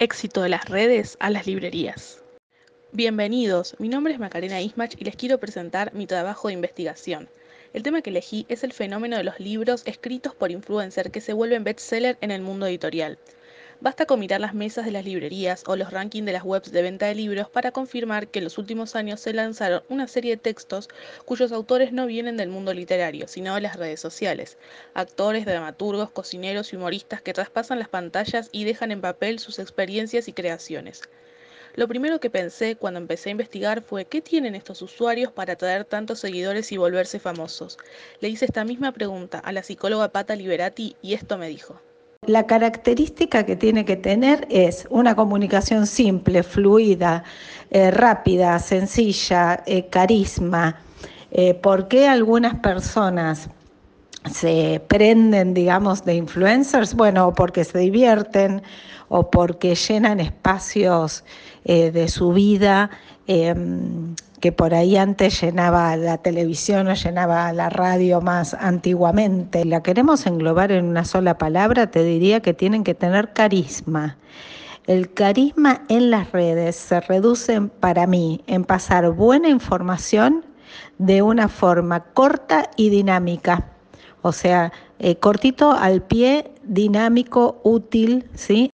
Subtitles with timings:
[0.00, 2.22] Éxito de las redes a las librerías.
[2.92, 7.28] Bienvenidos, mi nombre es Macarena Ismach y les quiero presentar mi trabajo de investigación.
[7.72, 11.32] El tema que elegí es el fenómeno de los libros escritos por influencer que se
[11.32, 13.18] vuelven bestseller en el mundo editorial.
[13.80, 16.82] Basta con mirar las mesas de las librerías o los rankings de las webs de
[16.82, 20.42] venta de libros para confirmar que en los últimos años se lanzaron una serie de
[20.42, 20.88] textos
[21.24, 24.58] cuyos autores no vienen del mundo literario, sino de las redes sociales.
[24.94, 30.26] Actores, dramaturgos, cocineros y humoristas que traspasan las pantallas y dejan en papel sus experiencias
[30.26, 31.02] y creaciones.
[31.76, 35.84] Lo primero que pensé cuando empecé a investigar fue qué tienen estos usuarios para atraer
[35.84, 37.78] tantos seguidores y volverse famosos.
[38.18, 41.80] Le hice esta misma pregunta a la psicóloga Pata Liberati y esto me dijo.
[42.28, 47.24] La característica que tiene que tener es una comunicación simple, fluida,
[47.70, 50.76] eh, rápida, sencilla, eh, carisma.
[51.30, 53.48] Eh, ¿Por qué algunas personas
[54.30, 56.92] se prenden, digamos, de influencers?
[56.94, 58.60] Bueno, porque se divierten
[59.08, 61.24] o porque llenan espacios
[61.64, 62.90] de su vida
[63.26, 69.64] em, que por ahí antes llenaba la televisión o llenaba la radio más antiguamente.
[69.64, 74.16] La queremos englobar en una sola palabra, te diría que tienen que tener carisma.
[74.86, 80.46] El carisma en las redes se reduce para mí en pasar buena información
[80.98, 83.72] de una forma corta y dinámica.
[84.22, 88.70] O sea, eh, cortito al pie, dinámico, útil, ¿sí?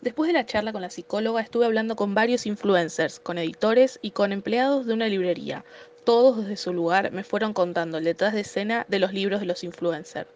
[0.00, 4.12] Después de la charla con la psicóloga estuve hablando con varios influencers, con editores y
[4.12, 5.64] con empleados de una librería.
[6.04, 9.46] Todos desde su lugar me fueron contando el detrás de escena de los libros de
[9.46, 10.30] los influencers.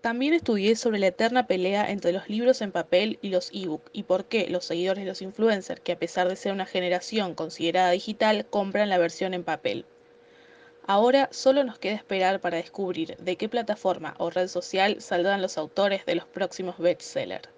[0.00, 4.02] También estudié sobre la eterna pelea entre los libros en papel y los ebook y
[4.02, 7.92] por qué los seguidores de los influencers, que a pesar de ser una generación considerada
[7.92, 9.86] digital, compran la versión en papel.
[10.86, 15.56] Ahora solo nos queda esperar para descubrir de qué plataforma o red social saldrán los
[15.56, 17.53] autores de los próximos bestsellers.